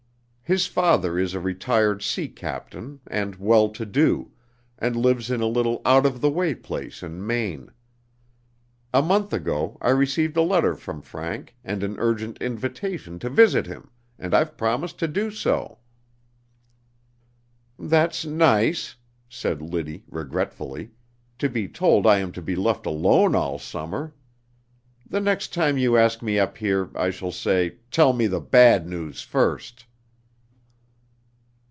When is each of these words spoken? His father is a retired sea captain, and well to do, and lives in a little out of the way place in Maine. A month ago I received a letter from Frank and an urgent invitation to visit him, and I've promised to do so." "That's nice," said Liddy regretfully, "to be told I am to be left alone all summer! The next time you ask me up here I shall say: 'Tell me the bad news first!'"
His 0.51 0.67
father 0.67 1.17
is 1.17 1.33
a 1.33 1.39
retired 1.39 2.03
sea 2.03 2.27
captain, 2.27 2.99
and 3.07 3.37
well 3.37 3.69
to 3.69 3.85
do, 3.85 4.33
and 4.77 4.97
lives 4.97 5.31
in 5.31 5.39
a 5.39 5.45
little 5.47 5.81
out 5.85 6.05
of 6.05 6.19
the 6.19 6.29
way 6.29 6.53
place 6.55 7.01
in 7.01 7.25
Maine. 7.25 7.71
A 8.93 9.01
month 9.01 9.31
ago 9.31 9.77
I 9.79 9.91
received 9.91 10.35
a 10.35 10.41
letter 10.41 10.75
from 10.75 11.01
Frank 11.01 11.55
and 11.63 11.83
an 11.83 11.95
urgent 11.99 12.37
invitation 12.41 13.17
to 13.19 13.29
visit 13.29 13.65
him, 13.65 13.91
and 14.19 14.33
I've 14.33 14.57
promised 14.57 14.99
to 14.99 15.07
do 15.07 15.31
so." 15.31 15.77
"That's 17.79 18.25
nice," 18.25 18.97
said 19.29 19.61
Liddy 19.61 20.03
regretfully, 20.11 20.91
"to 21.39 21.47
be 21.47 21.69
told 21.69 22.05
I 22.05 22.17
am 22.17 22.33
to 22.33 22.41
be 22.41 22.57
left 22.57 22.85
alone 22.85 23.35
all 23.35 23.57
summer! 23.57 24.13
The 25.07 25.21
next 25.21 25.53
time 25.53 25.77
you 25.77 25.95
ask 25.95 26.21
me 26.21 26.37
up 26.37 26.57
here 26.57 26.89
I 26.93 27.09
shall 27.09 27.31
say: 27.31 27.77
'Tell 27.89 28.11
me 28.11 28.27
the 28.27 28.41
bad 28.41 28.85
news 28.85 29.21
first!'" 29.21 29.85